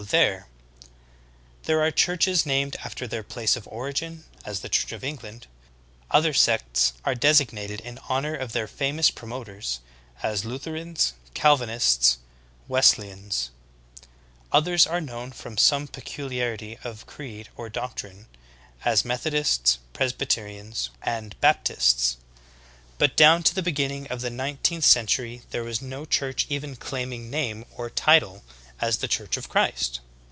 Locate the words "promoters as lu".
9.11-10.57